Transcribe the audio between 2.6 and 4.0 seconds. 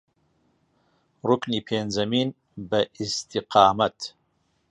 بە ئیستیقامەت